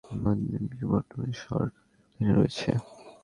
মন্দিরটি 0.23 0.83
বর্তমানে 0.91 1.33
সরকারের 1.41 1.73
অধীনে 2.03 2.31
রয়েছে। 2.33 2.69